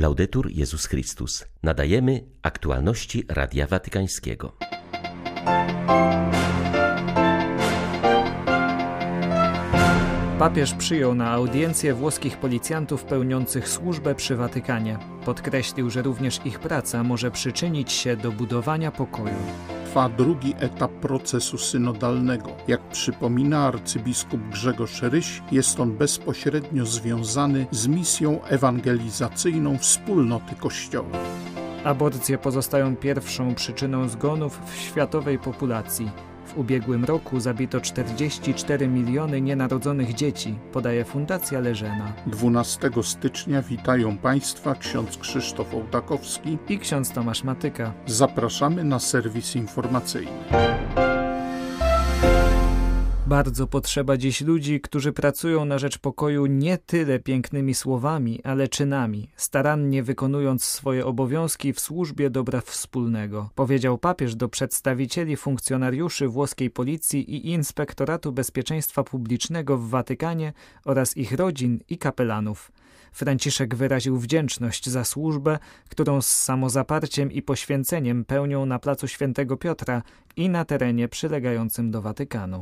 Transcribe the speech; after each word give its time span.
Laudetur 0.00 0.50
Jezus 0.50 0.86
Chrystus. 0.86 1.44
Nadajemy 1.62 2.24
aktualności 2.42 3.24
Radia 3.28 3.66
Watykańskiego. 3.66 4.56
Papież 10.38 10.74
przyjął 10.74 11.14
na 11.14 11.30
audiencję 11.30 11.94
włoskich 11.94 12.36
policjantów 12.36 13.04
pełniących 13.04 13.68
służbę 13.68 14.14
przy 14.14 14.36
Watykanie. 14.36 14.98
Podkreślił, 15.24 15.90
że 15.90 16.02
również 16.02 16.40
ich 16.44 16.58
praca 16.58 17.02
może 17.02 17.30
przyczynić 17.30 17.92
się 17.92 18.16
do 18.16 18.32
budowania 18.32 18.90
pokoju. 18.90 19.79
Trwa 19.90 20.08
drugi 20.08 20.54
etap 20.60 20.90
procesu 20.90 21.58
synodalnego. 21.58 22.50
Jak 22.68 22.80
przypomina 22.88 23.66
arcybiskup 23.66 24.40
Grzegorz 24.50 25.02
Ryś, 25.02 25.42
jest 25.52 25.80
on 25.80 25.96
bezpośrednio 25.96 26.86
związany 26.86 27.66
z 27.70 27.86
misją 27.86 28.44
ewangelizacyjną 28.44 29.78
wspólnoty 29.78 30.54
Kościoła. 30.54 31.18
Aborcje 31.84 32.38
pozostają 32.38 32.96
pierwszą 32.96 33.54
przyczyną 33.54 34.08
zgonów 34.08 34.60
w 34.66 34.76
światowej 34.76 35.38
populacji. 35.38 36.10
W 36.50 36.58
ubiegłym 36.58 37.04
roku 37.04 37.40
zabito 37.40 37.80
44 37.80 38.88
miliony 38.88 39.40
nienarodzonych 39.40 40.14
dzieci, 40.14 40.54
podaje 40.72 41.04
Fundacja 41.04 41.60
Leżena. 41.60 42.12
12 42.26 42.90
stycznia 43.02 43.62
witają 43.62 44.18
Państwa 44.18 44.74
ksiądz 44.74 45.18
Krzysztof 45.18 45.74
Ołtakowski 45.74 46.58
i 46.68 46.78
ksiądz 46.78 47.12
Tomasz 47.12 47.44
Matyka. 47.44 47.92
Zapraszamy 48.06 48.84
na 48.84 48.98
serwis 48.98 49.56
informacyjny. 49.56 51.09
Bardzo 53.30 53.66
potrzeba 53.66 54.16
dziś 54.16 54.40
ludzi, 54.40 54.80
którzy 54.80 55.12
pracują 55.12 55.64
na 55.64 55.78
rzecz 55.78 55.98
pokoju 55.98 56.46
nie 56.46 56.78
tyle 56.78 57.18
pięknymi 57.18 57.74
słowami, 57.74 58.40
ale 58.44 58.68
czynami, 58.68 59.28
starannie 59.36 60.02
wykonując 60.02 60.64
swoje 60.64 61.06
obowiązki 61.06 61.72
w 61.72 61.80
służbie 61.80 62.30
dobra 62.30 62.60
wspólnego, 62.60 63.50
powiedział 63.54 63.98
papież 63.98 64.34
do 64.34 64.48
przedstawicieli 64.48 65.36
funkcjonariuszy 65.36 66.28
włoskiej 66.28 66.70
policji 66.70 67.34
i 67.34 67.50
Inspektoratu 67.50 68.32
Bezpieczeństwa 68.32 69.04
Publicznego 69.04 69.78
w 69.78 69.88
Watykanie 69.88 70.52
oraz 70.84 71.16
ich 71.16 71.32
rodzin 71.32 71.80
i 71.88 71.98
kapelanów. 71.98 72.72
Franciszek 73.12 73.74
wyraził 73.74 74.18
wdzięczność 74.18 74.88
za 74.88 75.04
służbę, 75.04 75.58
którą 75.88 76.22
z 76.22 76.28
samozaparciem 76.28 77.32
i 77.32 77.42
poświęceniem 77.42 78.24
pełnią 78.24 78.66
na 78.66 78.78
placu 78.78 79.08
Świętego 79.08 79.56
Piotra 79.56 80.02
i 80.40 80.48
na 80.48 80.64
terenie 80.64 81.08
przylegającym 81.08 81.90
do 81.90 82.02
Watykanu. 82.02 82.60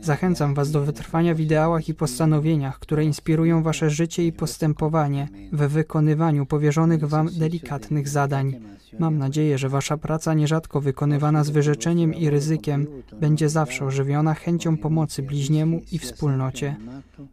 Zachęcam 0.00 0.54
Was 0.54 0.70
do 0.70 0.80
wytrwania 0.80 1.34
w 1.34 1.40
ideałach 1.40 1.88
i 1.88 1.94
postanowieniach, 1.94 2.78
które 2.78 3.04
inspirują 3.04 3.62
Wasze 3.62 3.90
życie 3.90 4.26
i 4.26 4.32
postępowanie 4.32 5.28
we 5.52 5.68
wykonywaniu 5.68 6.46
powierzonych 6.46 7.04
Wam 7.04 7.28
delikatnych 7.38 8.08
zadań. 8.08 8.60
Mam 8.98 9.18
nadzieję, 9.18 9.58
że 9.58 9.68
Wasza 9.68 9.96
praca, 9.96 10.34
nierzadko 10.34 10.80
wykonywana 10.80 11.44
z 11.44 11.50
wyrzeczeniem 11.50 12.14
i 12.14 12.30
ryzykiem, 12.30 12.86
będzie 13.20 13.48
zawsze 13.48 13.84
ożywiona 13.84 14.34
chęcią 14.34 14.76
pomocy 14.76 15.22
bliźniemu 15.22 15.80
i 15.92 15.98
wspólnocie. 15.98 16.76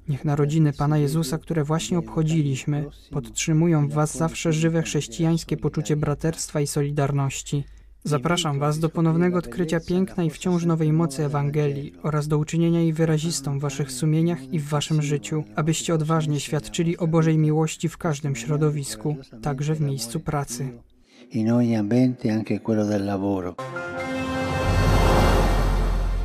Niech 0.09 0.25
narodziny 0.25 0.73
Pana 0.73 0.97
Jezusa, 0.97 1.37
które 1.37 1.63
właśnie 1.63 1.97
obchodziliśmy, 1.97 2.85
podtrzymują 3.11 3.87
w 3.87 3.93
Was 3.93 4.17
zawsze 4.17 4.53
żywe 4.53 4.81
chrześcijańskie 4.81 5.57
poczucie 5.57 5.95
braterstwa 5.95 6.61
i 6.61 6.67
solidarności. 6.67 7.63
Zapraszam 8.07 8.59
Was 8.59 8.79
do 8.79 8.89
ponownego 8.89 9.37
odkrycia 9.37 9.79
piękna 9.79 10.23
i 10.23 10.29
wciąż 10.29 10.65
nowej 10.65 10.93
mocy 10.93 11.25
Ewangelii 11.25 11.93
oraz 12.03 12.27
do 12.27 12.37
uczynienia 12.37 12.79
jej 12.79 12.93
wyrazistą 12.93 13.59
w 13.59 13.61
Waszych 13.61 13.91
sumieniach 13.91 14.53
i 14.53 14.59
w 14.59 14.69
Waszym 14.69 15.01
życiu, 15.01 15.43
abyście 15.55 15.93
odważnie 15.93 16.39
świadczyli 16.39 16.97
o 16.97 17.07
Bożej 17.07 17.37
miłości 17.37 17.89
w 17.89 17.97
każdym 17.97 18.35
środowisku, 18.35 19.17
także 19.41 19.75
w 19.75 19.81
miejscu 19.81 20.19
pracy. 20.19 20.67
In 21.31 21.51
ogni 21.51 21.75
ambiente, 21.75 22.33
anche 22.33 22.59
quello 22.59 22.85
del 22.85 23.05
lavoro. 23.05 23.55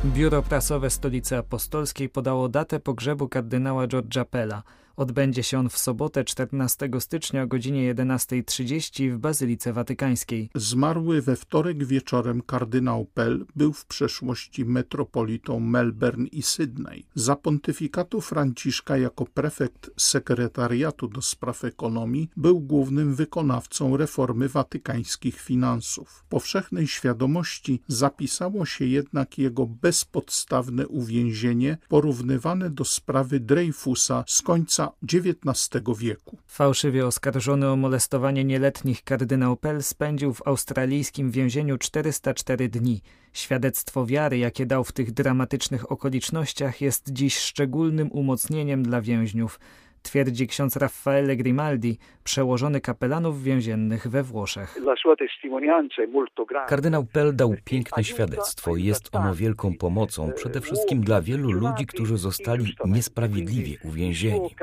Biuro 0.05 0.41
Prasowe 0.41 0.89
Stolicy 0.89 1.37
Apostolskiej 1.37 2.09
podało 2.09 2.49
datę 2.49 2.79
pogrzebu 2.79 3.27
kardynała 3.27 3.87
George'a 3.87 4.25
Pella– 4.25 4.63
Odbędzie 5.01 5.43
się 5.43 5.59
on 5.59 5.69
w 5.69 5.77
sobotę 5.77 6.23
14 6.23 6.89
stycznia 6.99 7.43
o 7.43 7.47
godzinie 7.47 7.95
11.30 7.95 9.11
w 9.11 9.17
Bazylice 9.17 9.73
Watykańskiej. 9.73 10.49
Zmarły 10.55 11.21
we 11.21 11.35
wtorek 11.35 11.85
wieczorem 11.85 12.41
kardynał 12.41 13.05
Pell 13.05 13.45
był 13.55 13.73
w 13.73 13.85
przeszłości 13.85 14.65
metropolitą 14.65 15.59
Melbourne 15.59 16.27
i 16.27 16.41
Sydney. 16.41 17.05
Za 17.15 17.35
pontyfikatu 17.35 18.21
Franciszka 18.21 18.97
jako 18.97 19.25
prefekt 19.25 19.91
sekretariatu 19.97 21.07
do 21.07 21.21
spraw 21.21 21.63
ekonomii 21.63 22.29
był 22.37 22.59
głównym 22.59 23.15
wykonawcą 23.15 23.97
reformy 23.97 24.49
watykańskich 24.49 25.41
finansów. 25.41 26.25
Powszechnej 26.29 26.87
świadomości 26.87 27.81
zapisało 27.87 28.65
się 28.65 28.85
jednak 28.85 29.37
jego 29.37 29.65
bezpodstawne 29.65 30.87
uwięzienie 30.87 31.77
porównywane 31.89 32.69
do 32.69 32.85
sprawy 32.85 33.39
Dreyfusa 33.39 34.23
z 34.27 34.41
końca 34.41 34.90
XIX 35.13 35.97
wieku. 35.97 36.37
Fałszywie 36.47 37.07
oskarżony 37.07 37.69
o 37.69 37.75
molestowanie 37.75 38.43
nieletnich 38.43 39.03
kardynał 39.03 39.57
Pell 39.57 39.83
spędził 39.83 40.33
w 40.33 40.47
australijskim 40.47 41.31
więzieniu 41.31 41.77
404 41.77 42.69
dni. 42.69 43.01
Świadectwo 43.33 44.05
wiary, 44.05 44.37
jakie 44.37 44.65
dał 44.65 44.83
w 44.83 44.91
tych 44.91 45.11
dramatycznych 45.11 45.91
okolicznościach, 45.91 46.81
jest 46.81 47.09
dziś 47.09 47.37
szczególnym 47.37 48.11
umocnieniem 48.11 48.83
dla 48.83 49.01
więźniów 49.01 49.59
twierdzi 50.01 50.47
ksiądz 50.47 50.75
Raffaele 50.75 51.35
Grimaldi, 51.35 51.97
przełożony 52.23 52.81
kapelanów 52.81 53.43
więziennych 53.43 54.07
we 54.07 54.23
Włoszech. 54.23 54.77
Kardynał 56.67 57.05
Pell 57.05 57.35
dał 57.35 57.55
piękne 57.65 58.03
świadectwo. 58.03 58.75
i 58.75 58.83
jest 58.83 59.15
ono 59.15 59.35
wielką 59.35 59.73
pomocą 59.77 60.31
przede 60.35 60.61
wszystkim 60.61 61.01
dla 61.01 61.21
wielu 61.21 61.51
ludzi, 61.51 61.85
którzy 61.85 62.17
zostali 62.17 62.75
niesprawiedliwie 62.85 63.77
uwięzieni. 63.83 64.55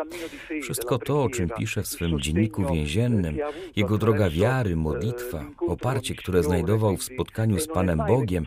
Wszystko 0.62 0.98
to, 0.98 1.22
o 1.22 1.28
czym 1.28 1.48
pisze 1.58 1.82
w 1.82 1.86
swym 1.86 2.20
dzienniku 2.20 2.72
więziennym, 2.72 3.38
jego 3.76 3.98
droga 3.98 4.30
wiary, 4.30 4.76
modlitwa, 4.76 5.44
oparcie, 5.68 6.14
które 6.14 6.42
znajdował 6.42 6.96
w 6.96 7.02
spotkaniu 7.02 7.58
z 7.58 7.66
Panem 7.66 7.98
Bogiem, 8.08 8.44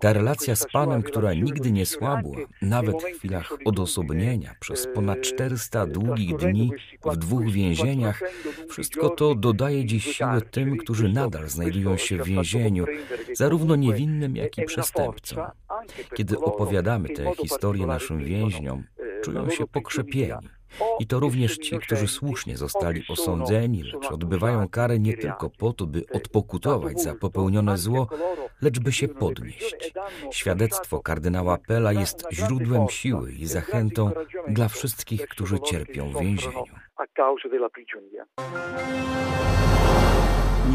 ta 0.00 0.12
relacja 0.12 0.56
z 0.56 0.66
Panem, 0.72 1.02
która 1.02 1.34
nigdy 1.34 1.72
nie 1.72 1.86
słabła, 1.86 2.36
nawet 2.62 3.02
w 3.02 3.04
chwilach 3.04 3.52
odosobnienia, 3.64 4.54
przez 4.60 4.88
ponad 4.94 5.20
400 5.20 5.86
długich 5.86 6.31
dni 6.32 6.70
w 7.04 7.16
dwóch 7.16 7.50
więzieniach, 7.50 8.22
wszystko 8.68 9.10
to 9.10 9.34
dodaje 9.34 9.84
dziś 9.84 10.16
siłę 10.16 10.40
tym, 10.50 10.76
którzy 10.76 11.08
nadal 11.08 11.48
znajdują 11.48 11.96
się 11.96 12.16
w 12.16 12.24
więzieniu, 12.24 12.86
zarówno 13.32 13.76
niewinnym, 13.76 14.36
jak 14.36 14.58
i 14.58 14.64
przestępcom. 14.64 15.38
Kiedy 16.14 16.38
opowiadamy 16.38 17.08
te 17.08 17.34
historie 17.34 17.86
naszym 17.86 18.24
więźniom, 18.24 18.84
czują 19.22 19.50
się 19.50 19.66
pokrzepieni. 19.66 20.48
I 20.98 21.06
to 21.06 21.20
również 21.20 21.58
ci, 21.58 21.78
którzy 21.78 22.08
słusznie 22.08 22.56
zostali 22.56 23.02
osądzeni, 23.08 23.82
lecz 23.82 24.12
odbywają 24.12 24.68
karę 24.68 24.98
nie 24.98 25.16
tylko 25.16 25.50
po 25.50 25.72
to, 25.72 25.86
by 25.86 26.04
odpokutować 26.12 27.00
za 27.00 27.14
popełnione 27.14 27.78
zło, 27.78 28.08
lecz 28.62 28.78
by 28.78 28.92
się 28.92 29.08
podnieść. 29.08 29.92
Świadectwo 30.30 31.00
kardynała 31.00 31.58
Pela 31.58 31.92
jest 31.92 32.24
źródłem 32.32 32.88
siły 32.88 33.32
i 33.32 33.46
zachętą 33.46 34.10
dla 34.48 34.68
wszystkich, 34.68 35.28
którzy 35.28 35.60
cierpią 35.60 36.12
w 36.12 36.20
więzieniu. 36.20 36.64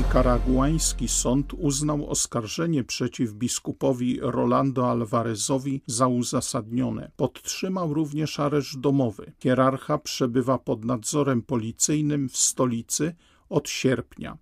Nikaraguański 0.07 1.07
sąd 1.07 1.53
uznał 1.53 2.09
oskarżenie 2.09 2.84
przeciw 2.84 3.34
biskupowi 3.34 4.19
Rolando 4.22 4.91
Alvarezowi 4.91 5.81
za 5.88 6.07
uzasadnione. 6.07 7.12
Podtrzymał 7.16 7.94
również 7.94 8.40
areszt 8.40 8.79
domowy. 8.79 9.34
Hierarcha 9.40 9.97
przebywa 9.97 10.57
pod 10.57 10.85
nadzorem 10.85 11.41
policyjnym 11.41 12.29
w 12.29 12.38
stolicy 12.38 13.16
od 13.50 13.69
sierpnia 13.69 14.38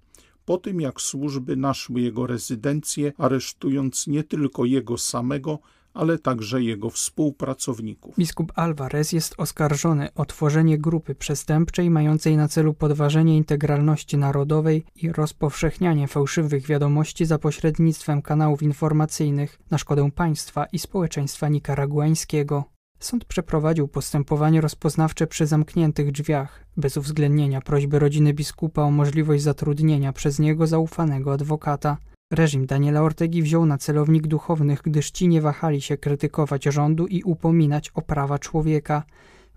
po 0.46 0.58
tym 0.58 0.82
jak 0.82 1.02
służby 1.02 1.56
naszły 1.56 2.02
jego 2.02 2.28
rezydencję, 2.28 3.14
aresztując 3.18 4.08
nie 4.08 4.24
tylko 4.24 4.66
jego 4.66 4.98
samego, 4.98 5.60
ale 5.96 6.20
także 6.20 6.64
jego 6.64 6.90
współpracowników. 6.90 8.16
Biskup 8.18 8.52
Alvarez 8.56 9.12
jest 9.12 9.36
oskarżony 9.38 10.14
o 10.16 10.26
tworzenie 10.26 10.78
grupy 10.78 11.16
przestępczej 11.16 11.90
mającej 11.90 12.38
na 12.38 12.48
celu 12.48 12.74
podważenie 12.74 13.38
integralności 13.38 14.18
narodowej 14.18 14.86
i 14.96 15.12
rozpowszechnianie 15.12 16.08
fałszywych 16.08 16.68
wiadomości 16.68 17.26
za 17.26 17.40
pośrednictwem 17.40 18.22
kanałów 18.22 18.64
informacyjnych 18.64 19.60
na 19.72 19.78
szkodę 19.78 20.12
państwa 20.12 20.66
i 20.66 20.80
społeczeństwa 20.80 21.50
nikaraguańskiego. 21.50 22.64
Sąd 23.00 23.26
przeprowadził 23.26 23.88
postępowanie 23.88 24.62
rozpoznawcze 24.62 25.28
przy 25.28 25.48
zamkniętych 25.48 26.12
drzwiach, 26.12 26.66
bez 26.78 26.98
uwzględnienia 26.98 27.62
prośby 27.62 28.00
rodziny 28.00 28.34
biskupa 28.34 28.82
o 28.82 28.92
możliwość 28.92 29.44
zatrudnienia 29.44 30.14
przez 30.14 30.40
niego 30.40 30.68
zaufanego 30.68 31.34
adwokata. 31.34 31.98
Reżim 32.36 32.66
Daniela 32.66 33.02
Ortegi 33.02 33.42
wziął 33.42 33.66
na 33.66 33.78
celownik 33.78 34.28
duchownych, 34.28 34.82
gdyż 34.82 35.12
ci 35.12 35.28
nie 35.28 35.42
wahali 35.42 35.82
się 35.82 35.98
krytykować 35.98 36.64
rządu 36.64 37.08
i 37.08 37.24
upominać 37.24 37.90
o 37.90 38.02
prawa 38.02 38.40
człowieka. 38.40 39.04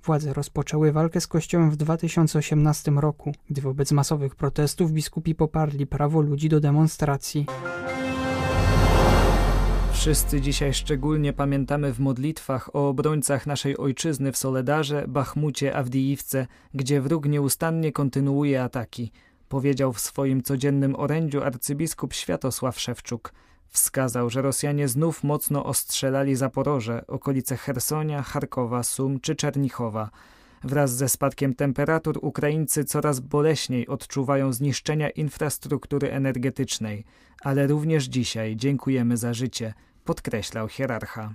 Władze 0.04 0.32
rozpoczęły 0.32 0.92
walkę 0.92 1.20
z 1.20 1.26
Kościołem 1.26 1.70
w 1.70 1.76
2018 1.76 2.90
roku, 2.90 3.32
gdy 3.50 3.60
wobec 3.60 3.92
masowych 3.92 4.36
protestów 4.36 4.92
biskupi 4.92 5.34
poparli 5.34 5.86
prawo 5.86 6.20
ludzi 6.20 6.48
do 6.48 6.60
demonstracji. 6.60 7.46
Wszyscy 9.92 10.40
dzisiaj 10.40 10.74
szczególnie 10.74 11.32
pamiętamy 11.32 11.92
w 11.92 12.00
modlitwach 12.00 12.76
o 12.76 12.88
obrońcach 12.88 13.46
naszej 13.46 13.76
ojczyzny 13.76 14.32
w 14.32 14.36
Soledarze, 14.36 15.04
Bachmucie, 15.08 15.76
Awdijiwce, 15.76 16.46
gdzie 16.74 17.00
wróg 17.00 17.28
nieustannie 17.28 17.92
kontynuuje 17.92 18.62
ataki, 18.62 19.12
powiedział 19.48 19.92
w 19.92 20.00
swoim 20.00 20.42
codziennym 20.42 20.96
orędziu 20.96 21.42
arcybiskup 21.42 22.14
Światosław 22.14 22.80
Szewczuk. 22.80 23.32
Wskazał, 23.68 24.30
że 24.30 24.42
Rosjanie 24.42 24.88
znów 24.88 25.24
mocno 25.24 25.64
ostrzelali 25.64 26.36
Zaporoże, 26.36 27.06
okolice 27.06 27.56
Hersonia, 27.56 28.22
Charkowa, 28.22 28.82
Sum 28.82 29.20
czy 29.20 29.36
Czernichowa. 29.36 30.10
Wraz 30.64 30.96
ze 30.96 31.08
spadkiem 31.08 31.54
temperatur 31.54 32.18
Ukraińcy 32.22 32.84
coraz 32.84 33.20
boleśniej 33.20 33.88
odczuwają 33.88 34.52
zniszczenia 34.52 35.10
infrastruktury 35.10 36.10
energetycznej, 36.10 37.04
ale 37.42 37.66
również 37.66 38.04
dzisiaj 38.04 38.56
dziękujemy 38.56 39.16
za 39.16 39.34
życie– 39.34 39.74
podkreślał 40.08 40.68
hierarcha. 40.68 41.34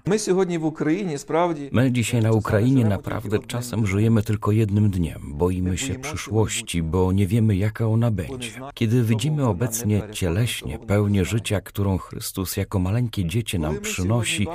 My 1.72 1.92
dzisiaj 1.92 2.22
na 2.22 2.32
Ukrainie 2.32 2.86
naprawdę 2.86 3.40
czasem 3.40 3.88
żyjemy 3.88 4.24
tylko 4.24 4.52
jednym 4.52 4.90
dniem. 4.90 5.22
Boimy 5.26 5.78
się 5.78 6.00
przyszłości, 6.00 6.84
bo 6.84 7.12
nie 7.12 7.28
wiemy, 7.28 7.56
jaka 7.56 7.88
ona 7.88 8.12
będzie. 8.12 8.52
Kiedy 8.74 9.04
widzimy 9.04 9.48
obecnie 9.48 10.02
cieleśnie 10.12 10.80
pełnię 10.80 11.26
życia, 11.26 11.62
którą 11.62 11.98
Chrystus 11.98 12.58
jako 12.58 12.80
maleńkie 12.80 13.26
dziecię 13.26 13.60
nam 13.60 13.80
przynosi, 13.80 14.48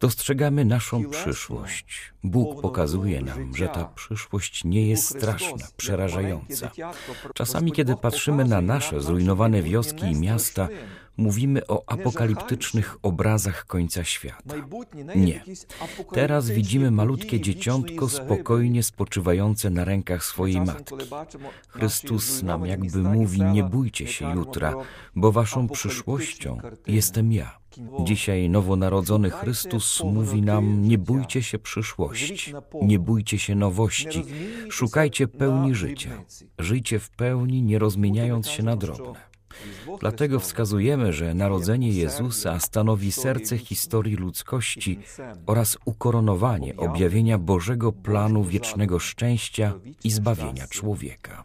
dostrzegamy 0.00 0.64
naszą 0.64 1.10
przyszłość. 1.10 2.12
Bóg 2.24 2.60
pokazuje 2.62 3.22
nam, 3.22 3.56
że 3.56 3.68
ta 3.68 3.84
przyszłość 3.84 4.64
nie 4.64 4.88
jest 4.88 5.04
straszna, 5.04 5.66
przerażająca. 5.76 6.70
Czasami, 7.34 7.72
kiedy 7.72 7.96
patrzymy 7.96 8.44
na 8.44 8.60
nasze 8.60 9.00
zrujnowane 9.00 9.62
wioski 9.62 10.04
i 10.06 10.20
miasta, 10.20 10.68
mówimy 11.16 11.66
o 11.66 11.84
apokaliptycznych 11.86 12.96
obrazach 13.02 13.66
końca 13.66 14.04
świata. 14.04 14.54
Nie. 15.16 15.44
Teraz 16.12 16.50
widzimy 16.50 16.90
malutkie 16.90 17.40
dzieciątko 17.40 18.08
spokojnie 18.08 18.82
spoczywające 18.82 19.70
na 19.70 19.84
rękach 19.84 20.24
swojej 20.24 20.60
matki. 20.60 20.94
Chrystus 21.68 22.42
nam 22.42 22.66
jakby 22.66 22.98
mówi: 22.98 23.42
Nie 23.42 23.64
bójcie 23.64 24.06
się 24.06 24.34
jutra, 24.34 24.74
bo 25.16 25.32
waszą 25.32 25.68
przyszłością 25.68 26.58
jestem 26.86 27.32
ja. 27.32 27.58
Dzisiaj 28.04 28.50
nowonarodzony 28.50 29.30
Chrystus 29.30 30.02
mówi 30.04 30.42
nam: 30.42 30.82
Nie 30.82 30.98
bójcie 30.98 31.42
się 31.42 31.58
przyszłości, 31.58 32.52
nie 32.82 32.98
bójcie 32.98 33.38
się 33.38 33.54
nowości, 33.54 34.24
szukajcie 34.70 35.28
pełni 35.28 35.74
życia. 35.74 36.10
Żyjcie 36.58 36.98
w 36.98 37.10
pełni, 37.10 37.62
nie 37.62 37.78
rozmieniając 37.78 38.48
się 38.48 38.62
na 38.62 38.76
drobne. 38.76 39.35
Dlatego 40.00 40.40
wskazujemy, 40.40 41.12
że 41.12 41.34
narodzenie 41.34 41.88
Jezusa 41.88 42.60
stanowi 42.60 43.12
serce 43.12 43.58
historii 43.58 44.16
ludzkości 44.16 44.98
oraz 45.46 45.78
ukoronowanie 45.84 46.76
objawienia 46.76 47.38
Bożego 47.38 47.92
planu 47.92 48.44
wiecznego 48.44 48.98
szczęścia 48.98 49.74
i 50.04 50.10
zbawienia 50.10 50.66
człowieka. 50.66 51.42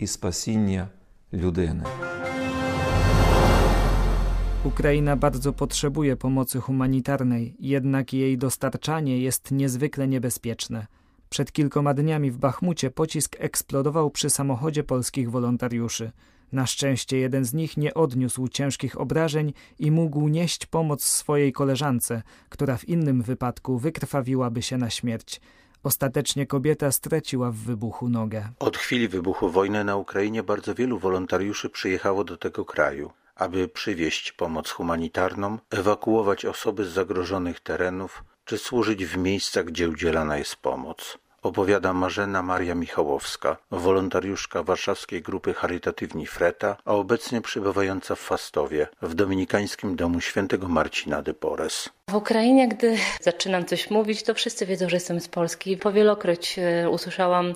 Ukraina 4.64 5.16
bardzo 5.16 5.54
potrzebuje 5.54 6.16
pomocy 6.16 6.60
humanitarnej, 6.60 7.56
jednak 7.60 8.14
jej 8.14 8.38
dostarczanie 8.38 9.20
jest 9.20 9.52
niezwykle 9.52 10.08
niebezpieczne. 10.08 10.88
Przed 11.32 11.52
kilkoma 11.52 11.94
dniami 11.94 12.32
w 12.32 12.38
Bachmucie 12.38 12.92
pocisk 12.92 13.36
eksplodował 13.40 14.10
przy 14.10 14.30
samochodzie 14.30 14.84
polskich 14.84 15.32
wolontariuszy. 15.32 16.12
Na 16.52 16.66
szczęście 16.66 17.18
jeden 17.18 17.46
z 17.46 17.54
nich 17.54 17.78
nie 17.78 17.94
odniósł 17.94 18.48
ciężkich 18.48 19.02
obrażeń 19.02 19.54
i 19.80 19.92
mógł 19.92 20.28
nieść 20.28 20.66
pomoc 20.66 21.04
swojej 21.04 21.54
koleżance, 21.54 22.22
która 22.50 22.78
w 22.78 22.90
innym 22.90 23.22
wypadku 23.22 23.78
wykrwawiłaby 23.78 24.62
się 24.62 24.78
na 24.78 24.90
śmierć. 24.90 25.42
Ostatecznie 25.84 26.46
kobieta 26.46 26.92
straciła 26.92 27.52
w 27.52 27.56
wybuchu 27.56 28.10
nogę. 28.10 28.50
Od 28.60 28.78
chwili 28.78 29.08
wybuchu 29.08 29.50
wojny 29.50 29.84
na 29.84 29.96
Ukrainie 29.96 30.44
bardzo 30.44 30.76
wielu 30.76 31.00
wolontariuszy 31.00 31.70
przyjechało 31.70 32.24
do 32.24 32.38
tego 32.38 32.66
kraju, 32.66 33.12
aby 33.36 33.68
przywieźć 33.68 34.32
pomoc 34.32 34.70
humanitarną, 34.70 35.58
ewakuować 35.70 36.46
osoby 36.46 36.86
z 36.86 36.94
zagrożonych 36.94 37.60
terenów 37.60 38.24
czy 38.46 38.58
służyć 38.58 39.06
w 39.06 39.18
miejscach, 39.18 39.66
gdzie 39.66 39.90
udzielana 39.90 40.38
jest 40.38 40.56
pomoc 40.56 41.21
opowiada 41.42 41.94
Marzena 41.94 42.42
Maria 42.42 42.76
Michałowska, 42.76 43.58
wolontariuszka 43.72 44.64
warszawskiej 44.64 45.22
grupy 45.22 45.54
charytatywni 45.54 46.28
Freta, 46.28 46.78
a 46.86 46.94
obecnie 46.94 47.42
przebywająca 47.42 48.16
w 48.16 48.20
Fastowie, 48.20 48.88
w 49.02 49.14
Dominikańskim 49.14 49.96
Domu 49.96 50.22
Świętego 50.22 50.68
Marcina 50.68 51.22
de 51.22 51.34
Porres. 51.34 51.90
W 52.10 52.16
Ukrainie, 52.16 52.68
gdy 52.68 52.98
zaczynam 53.22 53.66
coś 53.66 53.90
mówić, 53.90 54.24
to 54.24 54.34
wszyscy 54.34 54.66
wiedzą, 54.66 54.90
że 54.90 54.96
jestem 54.96 55.20
z 55.20 55.28
Polski. 55.28 55.78
Powielokroć 55.78 56.60
e, 56.60 56.90
usłyszałam 56.90 57.54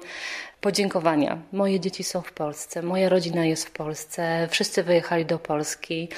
podziękowania. 0.65 1.41
Moje 1.51 1.79
dzieci 1.79 2.03
są 2.03 2.21
w 2.21 2.33
Polsce, 2.33 2.81
moja 2.81 3.09
rodzina 3.09 3.45
jest 3.45 3.65
w 3.65 3.71
Polsce, 3.71 4.47
wszyscy 4.51 4.83
wyjechali 4.83 5.25
do 5.25 5.39
Polski. 5.39 6.09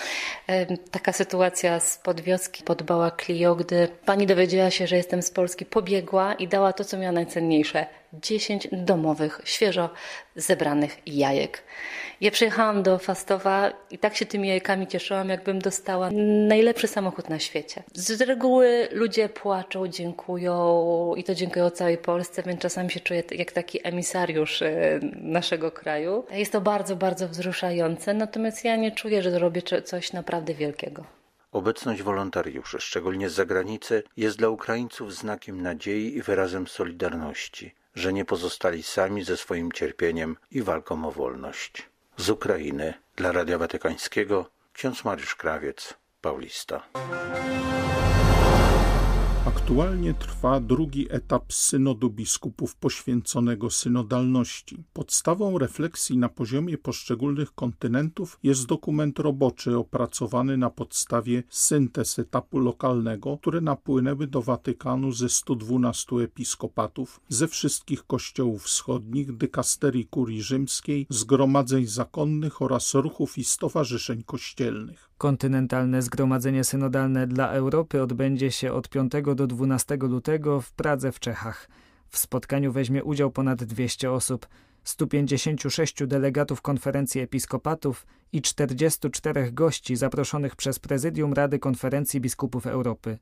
Taka 0.91 1.13
sytuacja 1.13 1.79
z 1.79 1.97
podwioski 1.97 2.63
pod 2.63 2.83
Bałaklijo, 2.83 3.55
gdy 3.55 3.87
pani 4.05 4.27
dowiedziała 4.27 4.71
się, 4.71 4.87
że 4.87 4.95
jestem 4.95 5.21
z 5.21 5.31
Polski, 5.31 5.65
pobiegła 5.65 6.33
i 6.33 6.47
dała 6.47 6.73
to, 6.73 6.83
co 6.85 6.97
miała 6.97 7.11
najcenniejsze 7.11 7.85
10 8.13 8.67
domowych, 8.71 9.41
świeżo 9.43 9.89
zebranych 10.35 10.97
jajek. 11.05 11.63
Ja 12.21 12.31
przyjechałam 12.31 12.83
do 12.83 12.97
Fastowa 12.97 13.71
i 13.91 13.97
tak 13.97 14.15
się 14.15 14.25
tymi 14.25 14.47
jajkami 14.47 14.87
cieszyłam, 14.87 15.29
jakbym 15.29 15.59
dostała 15.59 16.09
najlepszy 16.47 16.87
samochód 16.87 17.29
na 17.29 17.39
świecie. 17.39 17.83
Z 17.93 18.21
reguły 18.21 18.87
ludzie 18.91 19.29
płaczą, 19.29 19.87
dziękują 19.87 21.13
i 21.15 21.23
to 21.23 21.35
dziękują 21.35 21.69
całej 21.69 21.97
Polsce, 21.97 22.43
więc 22.43 22.61
czasami 22.61 22.91
się 22.91 22.99
czuję 22.99 23.23
jak 23.31 23.51
taki 23.51 23.87
emisariusz 23.87 24.61
e, 24.61 24.99
naszego 25.21 25.71
kraju. 25.71 26.25
Jest 26.31 26.51
to 26.51 26.61
bardzo, 26.61 26.95
bardzo 26.95 27.27
wzruszające, 27.27 28.13
natomiast 28.13 28.65
ja 28.65 28.75
nie 28.75 28.91
czuję, 28.91 29.21
że 29.21 29.39
robię 29.39 29.61
coś 29.83 30.13
naprawdę 30.13 30.53
wielkiego. 30.53 31.17
Obecność 31.51 32.01
wolontariuszy, 32.01 32.79
szczególnie 32.79 33.29
z 33.29 33.33
zagranicy, 33.33 34.03
jest 34.17 34.37
dla 34.37 34.49
Ukraińców 34.49 35.13
znakiem 35.15 35.61
nadziei 35.61 36.17
i 36.17 36.21
wyrazem 36.21 36.67
solidarności 36.67 37.75
że 37.97 38.13
nie 38.13 38.25
pozostali 38.25 38.83
sami 38.83 39.23
ze 39.23 39.37
swoim 39.37 39.71
cierpieniem 39.71 40.37
i 40.51 40.61
walką 40.61 41.07
o 41.07 41.11
wolność. 41.11 41.89
Z 42.17 42.29
Ukrainy 42.29 42.93
dla 43.15 43.31
Radia 43.31 43.57
Watykańskiego 43.57 44.49
ksiądz 44.73 45.03
Mariusz 45.03 45.35
Krawiec, 45.35 45.93
Paulista. 46.21 46.83
Aktualnie 49.47 50.13
trwa 50.13 50.59
drugi 50.59 51.07
etap 51.09 51.53
synodu 51.53 52.09
biskupów 52.09 52.75
poświęconego 52.75 53.69
synodalności. 53.69 54.83
Podstawą 54.93 55.57
refleksji 55.57 56.17
na 56.17 56.29
poziomie 56.29 56.77
poszczególnych 56.77 57.55
kontynentów 57.55 58.39
jest 58.43 58.65
dokument 58.65 59.19
roboczy 59.19 59.77
opracowany 59.77 60.57
na 60.57 60.69
podstawie 60.69 61.43
syntez 61.49 62.19
etapu 62.19 62.59
lokalnego, 62.59 63.37
które 63.37 63.61
napłynęły 63.61 64.27
do 64.27 64.41
Watykanu 64.41 65.11
ze 65.11 65.29
112 65.29 66.15
episkopatów, 66.15 67.21
ze 67.29 67.47
wszystkich 67.47 68.03
kościołów 68.03 68.63
wschodnich, 68.63 69.37
dykasterii 69.37 70.05
kurii 70.05 70.41
rzymskiej, 70.43 71.07
zgromadzeń 71.09 71.85
zakonnych 71.85 72.61
oraz 72.61 72.93
ruchów 72.93 73.37
i 73.37 73.43
stowarzyszeń 73.43 74.23
kościelnych. 74.23 75.06
Kontynentalne 75.17 76.01
Zgromadzenie 76.01 76.63
Synodalne 76.63 77.27
dla 77.27 77.49
Europy 77.49 78.01
odbędzie 78.01 78.51
się 78.51 78.73
od 78.73 78.89
5 78.89 79.11
do 79.35 79.47
12 79.47 79.95
lutego 79.95 80.61
w 80.61 80.71
Pradze 80.71 81.11
w 81.11 81.19
Czechach. 81.19 81.69
W 82.09 82.17
spotkaniu 82.17 82.71
weźmie 82.71 83.03
udział 83.03 83.31
ponad 83.31 83.63
200 83.63 84.11
osób, 84.11 84.47
156 84.83 85.95
delegatów 86.05 86.61
konferencji 86.61 87.21
episkopatów 87.21 88.05
i 88.31 88.41
44 88.41 89.51
gości 89.51 89.95
zaproszonych 89.95 90.55
przez 90.55 90.79
Prezydium 90.79 91.33
Rady 91.33 91.59
Konferencji 91.59 92.21
Biskupów 92.21 92.67
Europy. 92.67 93.17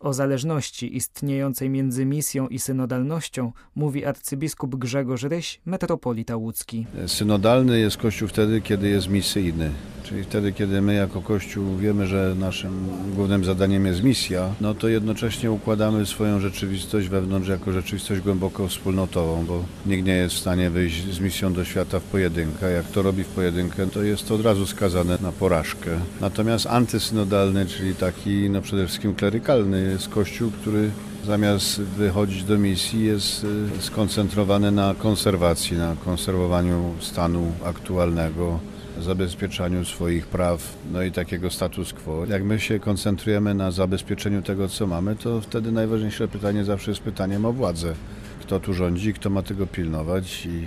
O 0.00 0.12
zależności 0.12 0.96
istniejącej 0.96 1.70
między 1.70 2.04
misją 2.04 2.48
i 2.48 2.58
synodalnością 2.58 3.52
mówi 3.74 4.04
arcybiskup 4.04 4.76
Grzegorz 4.76 5.22
Ryś, 5.22 5.60
metropolita 5.66 6.36
łódzki. 6.36 6.86
Synodalny 7.06 7.80
jest 7.80 7.96
Kościół 7.96 8.28
wtedy, 8.28 8.60
kiedy 8.60 8.88
jest 8.88 9.08
misyjny 9.08 9.70
Czyli 10.08 10.24
wtedy, 10.24 10.52
kiedy 10.52 10.80
my 10.80 10.94
jako 10.94 11.20
Kościół 11.20 11.76
wiemy, 11.76 12.06
że 12.06 12.34
naszym 12.38 12.88
głównym 13.14 13.44
zadaniem 13.44 13.86
jest 13.86 14.02
misja, 14.02 14.54
no 14.60 14.74
to 14.74 14.88
jednocześnie 14.88 15.50
układamy 15.50 16.06
swoją 16.06 16.40
rzeczywistość 16.40 17.08
wewnątrz 17.08 17.48
jako 17.48 17.72
rzeczywistość 17.72 18.20
głęboko 18.20 18.68
wspólnotową, 18.68 19.44
bo 19.44 19.64
nikt 19.86 20.06
nie 20.06 20.16
jest 20.16 20.34
w 20.34 20.38
stanie 20.38 20.70
wyjść 20.70 21.12
z 21.14 21.20
misją 21.20 21.52
do 21.52 21.64
świata 21.64 22.00
w 22.00 22.02
pojedynkę. 22.02 22.70
Jak 22.70 22.86
to 22.86 23.02
robi 23.02 23.24
w 23.24 23.26
pojedynkę, 23.26 23.86
to 23.86 24.02
jest 24.02 24.28
to 24.28 24.34
od 24.34 24.44
razu 24.44 24.66
skazane 24.66 25.18
na 25.22 25.32
porażkę. 25.32 25.90
Natomiast 26.20 26.66
antysynodalny, 26.66 27.66
czyli 27.66 27.94
taki 27.94 28.50
no 28.50 28.62
przede 28.62 28.86
wszystkim 28.86 29.14
klerykalny 29.14 29.87
jest 29.88 30.08
Kościół, 30.08 30.50
który 30.50 30.90
zamiast 31.24 31.80
wychodzić 31.80 32.44
do 32.44 32.58
misji 32.58 33.04
jest 33.04 33.44
y, 33.78 33.82
skoncentrowany 33.82 34.70
na 34.70 34.94
konserwacji, 34.94 35.76
na 35.76 35.96
konserwowaniu 36.04 36.94
stanu 37.00 37.52
aktualnego, 37.64 38.60
zabezpieczaniu 39.00 39.84
swoich 39.84 40.26
praw, 40.26 40.76
no 40.92 41.02
i 41.02 41.12
takiego 41.12 41.50
status 41.50 41.92
quo. 41.92 42.26
Jak 42.26 42.44
my 42.44 42.60
się 42.60 42.80
koncentrujemy 42.80 43.54
na 43.54 43.70
zabezpieczeniu 43.70 44.42
tego, 44.42 44.68
co 44.68 44.86
mamy, 44.86 45.16
to 45.16 45.40
wtedy 45.40 45.72
najważniejsze 45.72 46.28
pytanie 46.28 46.64
zawsze 46.64 46.90
jest 46.90 47.00
pytaniem 47.00 47.44
o 47.44 47.52
władzę. 47.52 47.94
Kto 48.40 48.60
tu 48.60 48.74
rządzi, 48.74 49.14
kto 49.14 49.30
ma 49.30 49.42
tego 49.42 49.66
pilnować 49.66 50.46
i 50.46 50.66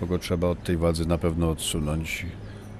kogo 0.00 0.18
trzeba 0.18 0.48
od 0.48 0.62
tej 0.62 0.76
władzy 0.76 1.06
na 1.06 1.18
pewno 1.18 1.50
odsunąć. 1.50 2.26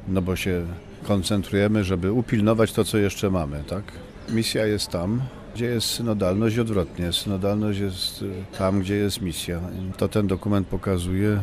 No 0.09 0.23
bo 0.23 0.37
się 0.37 0.66
koncentrujemy, 1.04 1.85
żeby 1.85 2.12
upilnować 2.12 2.73
to, 2.73 2.85
co 2.85 2.99
jeszcze 2.99 3.30
mamy, 3.30 3.64
tak? 3.68 3.85
Misja 4.28 4.66
jest 4.66 4.88
tam, 4.88 5.21
gdzie 5.56 5.66
jest 5.66 5.90
synodalność 5.90 6.56
i 6.56 6.60
odwrotnie. 6.60 7.12
Synodalność 7.12 7.78
jest 7.78 8.22
y, 8.22 8.30
tam, 8.58 8.80
gdzie 8.80 8.94
jest 8.94 9.20
misja. 9.20 9.60
To 9.96 10.08
ten 10.08 10.26
dokument 10.26 10.68
pokazuje. 10.68 11.42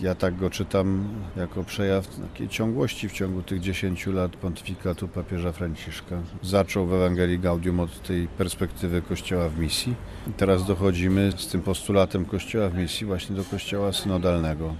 Ja 0.00 0.14
tak 0.14 0.36
go 0.36 0.50
czytam 0.50 1.08
jako 1.36 1.64
przejaw 1.64 2.06
takiej 2.06 2.48
ciągłości 2.48 3.08
w 3.08 3.12
ciągu 3.12 3.42
tych 3.42 3.60
10 3.60 4.06
lat 4.06 4.36
pontyfikatu 4.36 5.08
papieża 5.08 5.52
Franciszka. 5.52 6.16
Zaczął 6.42 6.86
w 6.86 6.92
Ewangelii 6.92 7.38
Gaudium 7.38 7.80
od 7.80 8.02
tej 8.02 8.28
perspektywy 8.28 9.02
Kościoła 9.02 9.48
w 9.48 9.58
misji. 9.58 9.94
Teraz 10.36 10.66
dochodzimy 10.66 11.32
z 11.36 11.46
tym 11.46 11.60
postulatem 11.60 12.24
Kościoła 12.24 12.68
w 12.68 12.74
misji 12.74 13.06
właśnie 13.06 13.36
do 13.36 13.44
Kościoła 13.44 13.92
synodalnego. 13.92 14.74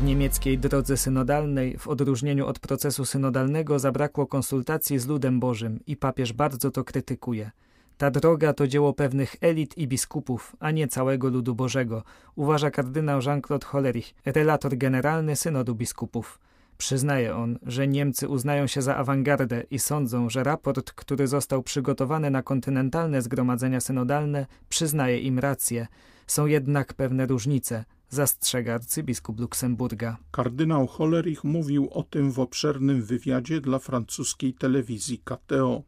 W 0.00 0.04
niemieckiej 0.04 0.58
drodze 0.58 0.96
synodalnej, 0.96 1.78
w 1.78 1.88
odróżnieniu 1.88 2.46
od 2.46 2.58
procesu 2.58 3.04
synodalnego, 3.04 3.78
zabrakło 3.78 4.26
konsultacji 4.26 4.98
z 4.98 5.06
ludem 5.06 5.40
Bożym 5.40 5.80
i 5.86 5.96
papież 5.96 6.32
bardzo 6.32 6.70
to 6.70 6.84
krytykuje. 6.84 7.50
Ta 7.98 8.10
droga 8.10 8.52
to 8.52 8.66
dzieło 8.66 8.92
pewnych 8.92 9.36
elit 9.40 9.78
i 9.78 9.88
biskupów, 9.88 10.56
a 10.60 10.70
nie 10.70 10.88
całego 10.88 11.28
ludu 11.28 11.54
Bożego, 11.54 12.02
uważa 12.36 12.70
kardynał 12.70 13.20
Jean-Claude 13.20 13.64
Hollerich, 13.64 14.14
relator 14.24 14.76
generalny 14.76 15.36
synodu 15.36 15.74
biskupów. 15.74 16.38
Przyznaje 16.78 17.36
on, 17.36 17.58
że 17.62 17.88
Niemcy 17.88 18.28
uznają 18.28 18.66
się 18.66 18.82
za 18.82 18.96
awangardę 18.96 19.62
i 19.70 19.78
sądzą, 19.78 20.30
że 20.30 20.44
raport, 20.44 20.92
który 20.92 21.26
został 21.26 21.62
przygotowany 21.62 22.30
na 22.30 22.42
kontynentalne 22.42 23.22
zgromadzenia 23.22 23.80
synodalne, 23.80 24.46
przyznaje 24.68 25.18
im 25.18 25.38
rację. 25.38 25.86
Są 26.26 26.46
jednak 26.46 26.94
pewne 26.94 27.26
różnice, 27.26 27.84
zastrzega 28.10 28.74
arcybiskup 28.74 29.40
Luksemburga. 29.40 30.16
Kardynał 30.30 30.86
Hollerich 30.86 31.44
mówił 31.44 31.88
o 31.90 32.02
tym 32.02 32.32
w 32.32 32.40
obszernym 32.40 33.02
wywiadzie 33.02 33.60
dla 33.60 33.78
francuskiej 33.78 34.54
telewizji 34.54 35.18
KTO. 35.24 35.82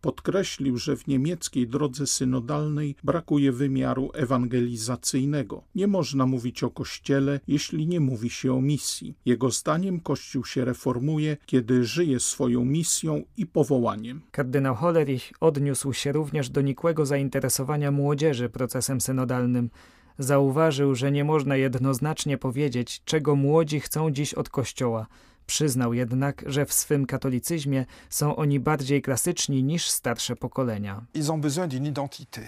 Podkreślił, 0.00 0.76
że 0.76 0.96
w 0.96 1.06
niemieckiej 1.06 1.68
drodze 1.68 2.06
synodalnej 2.06 2.96
brakuje 3.04 3.52
wymiaru 3.52 4.10
ewangelizacyjnego. 4.14 5.62
Nie 5.74 5.86
można 5.86 6.26
mówić 6.26 6.62
o 6.62 6.70
Kościele, 6.70 7.40
jeśli 7.48 7.86
nie 7.86 8.00
mówi 8.00 8.30
się 8.30 8.54
o 8.54 8.60
misji. 8.60 9.14
Jego 9.24 9.50
zdaniem 9.50 10.00
Kościół 10.00 10.44
się 10.44 10.64
reformuje, 10.64 11.36
kiedy 11.46 11.84
żyje 11.84 12.20
swoją 12.20 12.64
misją 12.64 13.22
i 13.36 13.46
powołaniem. 13.46 14.22
Kardynał 14.30 14.74
Hollerich 14.74 15.32
odniósł 15.40 15.92
się 15.92 16.12
również 16.12 16.50
do 16.50 16.60
nikłego 16.60 17.06
zainteresowania 17.06 17.90
młodzieży 17.90 18.48
procesem 18.48 19.00
synodalnym. 19.00 19.70
Zauważył, 20.18 20.94
że 20.94 21.12
nie 21.12 21.24
można 21.24 21.56
jednoznacznie 21.56 22.38
powiedzieć, 22.38 23.02
czego 23.04 23.36
młodzi 23.36 23.80
chcą 23.80 24.10
dziś 24.10 24.34
od 24.34 24.48
Kościoła. 24.48 25.06
Przyznał 25.46 25.94
jednak, 25.94 26.44
że 26.46 26.66
w 26.66 26.72
swym 26.72 27.06
katolicyzmie 27.06 27.86
są 28.10 28.36
oni 28.36 28.60
bardziej 28.60 29.02
klasyczni 29.02 29.62
niż 29.62 29.88
starsze 29.90 30.36
pokolenia. 30.36 31.06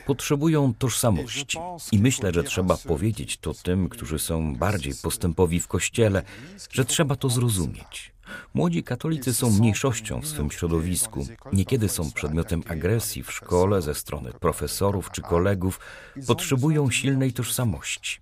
Potrzebują 0.07 0.75
tożsamości 0.75 1.59
i 1.92 1.99
myślę, 1.99 2.33
że 2.33 2.45
trzeba 2.45 2.76
powiedzieć 2.76 3.37
to 3.37 3.54
tym, 3.54 3.88
którzy 3.88 4.19
są 4.19 4.57
bardziej 4.57 4.92
postępowi 5.02 5.61
w 5.61 5.69
Kościele, 5.69 6.23
że 6.71 6.85
trzeba 6.85 7.16
to 7.16 7.28
zrozumieć. 7.28 8.12
Młodzi 8.55 8.83
katolicy 8.83 9.35
są 9.35 9.51
mniejszością 9.51 10.21
w 10.21 10.27
swym 10.27 10.51
środowisku. 10.51 11.27
Niekiedy 11.53 11.89
są 11.89 12.12
przedmiotem 12.12 12.62
agresji 12.69 13.23
w 13.23 13.33
szkole 13.33 13.83
ze 13.83 13.95
strony 13.95 14.33
profesorów 14.41 15.11
czy 15.11 15.23
kolegów. 15.23 15.81
Potrzebują 16.27 16.91
silnej 16.91 17.33
tożsamości. 17.33 18.21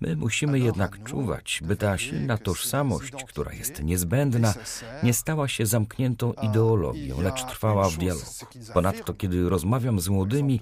My 0.00 0.16
musimy 0.16 0.58
jednak 0.58 1.04
czuwać, 1.04 1.60
by 1.64 1.76
ta 1.76 1.98
silna 1.98 2.38
tożsamość, 2.38 3.12
która 3.28 3.52
jest 3.52 3.82
niezbędna, 3.82 4.54
nie 5.02 5.12
stała 5.14 5.48
się 5.48 5.66
zamkniętą 5.66 6.32
ideologią, 6.32 7.20
lecz 7.20 7.44
trwała 7.44 7.88
w 7.88 7.96
dialogu. 7.96 8.26
Ponadto, 8.74 9.14
kiedy 9.14 9.48
rozmawiam 9.48 10.00
z 10.00 10.08
młodymi, 10.08 10.60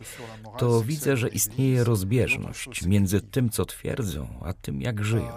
to 0.58 0.82
widzę, 0.82 1.16
że 1.16 1.28
istnieje 1.28 1.84
rozbieżność 1.84 2.86
między 2.86 3.20
tym, 3.20 3.50
co 3.50 3.64
twierdzą, 3.64 4.28
a 4.44 4.52
tym, 4.52 4.82
jak 4.82 5.04
żyją. 5.04 5.32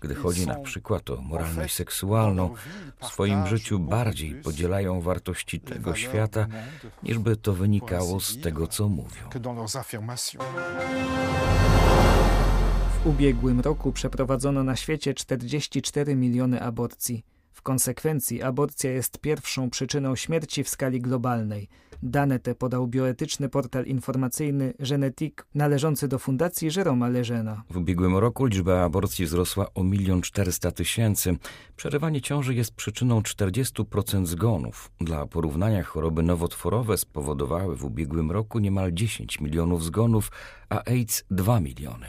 Gdy 0.00 0.14
chodzi 0.14 0.46
na 0.46 0.54
przykład 0.54 1.10
o 1.10 1.16
moralność 1.16 1.74
seksualną, 1.74 2.54
w 3.00 3.06
swoim 3.06 3.46
życiu 3.46 3.78
bardziej 3.78 4.34
podzielają 4.34 5.00
wartości 5.00 5.60
tego 5.60 5.94
świata, 5.94 6.46
niż 7.02 7.18
by 7.18 7.36
to 7.36 7.52
wynikało 7.52 8.20
z 8.20 8.40
tego, 8.40 8.66
co 8.66 8.88
mówią 8.88 9.28
ubiegłym 13.06 13.60
roku 13.60 13.92
przeprowadzono 13.92 14.64
na 14.64 14.76
świecie 14.76 15.14
44 15.14 16.16
miliony 16.16 16.62
aborcji. 16.62 17.24
W 17.52 17.62
konsekwencji 17.62 18.42
aborcja 18.42 18.90
jest 18.90 19.18
pierwszą 19.18 19.70
przyczyną 19.70 20.16
śmierci 20.16 20.64
w 20.64 20.68
skali 20.68 21.00
globalnej. 21.00 21.68
Dane 22.02 22.38
te 22.38 22.54
podał 22.54 22.86
bioetyczny 22.86 23.48
portal 23.48 23.84
informacyjny 23.84 24.74
Genetic 24.78 25.34
należący 25.54 26.08
do 26.08 26.18
Fundacji 26.18 26.68
Jeroma 26.76 27.08
Leżena. 27.08 27.62
W 27.70 27.76
ubiegłym 27.76 28.16
roku 28.16 28.46
liczba 28.46 28.84
aborcji 28.84 29.26
wzrosła 29.26 29.66
o 29.74 29.84
1 29.84 30.22
400 30.22 30.70
tysięcy. 30.70 31.36
Przerywanie 31.76 32.20
ciąży 32.20 32.54
jest 32.54 32.74
przyczyną 32.74 33.20
40% 33.20 34.26
zgonów. 34.26 34.90
Dla 35.00 35.26
porównania 35.26 35.82
choroby 35.82 36.22
nowotworowe 36.22 36.98
spowodowały 36.98 37.76
w 37.76 37.84
ubiegłym 37.84 38.30
roku 38.30 38.58
niemal 38.58 38.92
10 38.92 39.40
milionów 39.40 39.84
zgonów, 39.84 40.30
a 40.68 40.82
AIDS 40.84 41.24
2 41.30 41.60
miliony. 41.60 42.06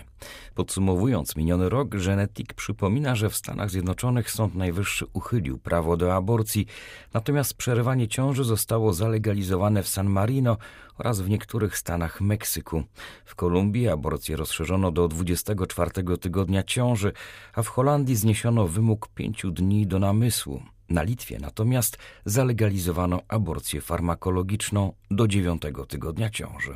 Podsumowując 0.55 1.36
miniony 1.36 1.69
rok, 1.69 1.89
Genetic 1.89 2.47
przypomina, 2.55 3.15
że 3.15 3.29
w 3.29 3.36
Stanach 3.36 3.69
Zjednoczonych 3.69 4.31
Sąd 4.31 4.55
Najwyższy 4.55 5.05
uchylił 5.13 5.57
prawo 5.57 5.97
do 5.97 6.15
aborcji, 6.15 6.65
natomiast 7.13 7.53
przerywanie 7.53 8.07
ciąży 8.07 8.43
zostało 8.43 8.93
zalegalizowane 8.93 9.83
w 9.83 9.88
San 9.88 10.09
Marino 10.09 10.57
oraz 10.97 11.21
w 11.21 11.29
niektórych 11.29 11.77
stanach 11.77 12.21
Meksyku. 12.21 12.83
W 13.25 13.36
Kolumbii 13.36 13.88
aborcję 13.88 14.36
rozszerzono 14.36 14.91
do 14.91 15.07
24 15.07 15.91
tygodnia 16.21 16.63
ciąży, 16.63 17.12
a 17.53 17.63
w 17.63 17.67
Holandii 17.67 18.15
zniesiono 18.15 18.67
wymóg 18.67 19.07
pięciu 19.07 19.51
dni 19.51 19.88
do 19.88 20.00
namysłu. 20.00 20.76
Na 20.89 21.03
Litwie 21.03 21.39
natomiast 21.39 21.98
zalegalizowano 22.25 23.22
aborcję 23.27 23.82
farmakologiczną 23.82 24.94
do 25.12 25.27
dziewiątego 25.27 25.86
tygodnia 25.86 26.29
ciąży. 26.29 26.75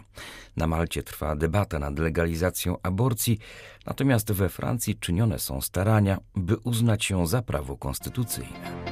Na 0.58 0.68
Malcie 0.68 1.03
trwa 1.03 1.36
debata 1.36 1.80
nad 1.80 2.00
legalizacją 2.00 2.77
aborcji, 2.84 3.39
natomiast 3.86 4.32
we 4.32 4.50
Francji 4.50 4.96
czynione 4.96 5.39
są 5.39 5.62
starania, 5.62 6.18
by 6.36 6.58
uznać 6.58 7.10
ją 7.10 7.25
za 7.25 7.41
prawo 7.41 7.77
konstytucyjne. 7.77 8.84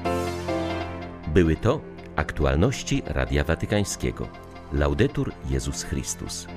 Były 1.27 1.55
to 1.55 1.81
aktualności 2.15 3.01
Radia 3.05 3.43
Watykańskiego. 3.43 4.27
Laudetur 4.73 5.31
Jezus 5.49 5.83
Chrystus. 5.83 6.47